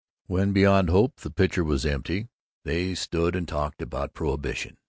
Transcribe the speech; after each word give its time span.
When, 0.25 0.51
beyond 0.51 0.89
hope, 0.89 1.17
the 1.19 1.29
pitcher 1.29 1.63
was 1.63 1.85
empty, 1.85 2.27
they 2.63 2.95
stood 2.95 3.35
and 3.35 3.47
talked 3.47 3.83
about 3.83 4.15
prohibition. 4.15 4.77